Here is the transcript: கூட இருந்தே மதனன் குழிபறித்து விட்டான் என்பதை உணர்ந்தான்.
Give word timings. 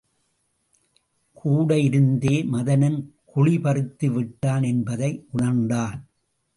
கூட 1.33 1.77
இருந்தே 1.79 2.43
மதனன் 2.43 2.99
குழிபறித்து 3.35 4.05
விட்டான் 4.05 4.63
என்பதை 4.63 5.25
உணர்ந்தான். 5.31 5.99